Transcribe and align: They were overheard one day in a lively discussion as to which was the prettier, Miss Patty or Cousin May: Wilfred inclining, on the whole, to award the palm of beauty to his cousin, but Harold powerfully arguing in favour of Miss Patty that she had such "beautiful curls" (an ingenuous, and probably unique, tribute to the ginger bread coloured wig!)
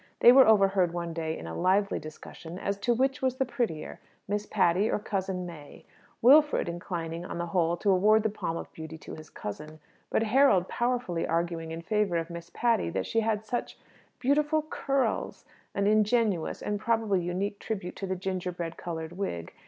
They 0.21 0.31
were 0.31 0.47
overheard 0.47 0.93
one 0.93 1.13
day 1.13 1.37
in 1.37 1.45
a 1.45 1.53
lively 1.53 1.99
discussion 1.99 2.57
as 2.57 2.75
to 2.79 2.93
which 2.95 3.21
was 3.21 3.35
the 3.35 3.45
prettier, 3.45 3.99
Miss 4.27 4.47
Patty 4.47 4.89
or 4.89 4.97
Cousin 4.97 5.45
May: 5.45 5.85
Wilfred 6.23 6.67
inclining, 6.67 7.23
on 7.23 7.37
the 7.37 7.45
whole, 7.45 7.77
to 7.77 7.91
award 7.91 8.23
the 8.23 8.29
palm 8.29 8.57
of 8.57 8.73
beauty 8.73 8.97
to 8.97 9.13
his 9.13 9.29
cousin, 9.29 9.77
but 10.09 10.23
Harold 10.23 10.67
powerfully 10.67 11.27
arguing 11.27 11.69
in 11.69 11.83
favour 11.83 12.17
of 12.17 12.31
Miss 12.31 12.49
Patty 12.51 12.89
that 12.89 13.05
she 13.05 13.19
had 13.19 13.45
such 13.45 13.77
"beautiful 14.17 14.63
curls" 14.63 15.45
(an 15.75 15.85
ingenuous, 15.85 16.63
and 16.63 16.79
probably 16.79 17.21
unique, 17.21 17.59
tribute 17.59 17.95
to 17.97 18.07
the 18.07 18.15
ginger 18.15 18.51
bread 18.51 18.77
coloured 18.77 19.11
wig!) 19.11 19.53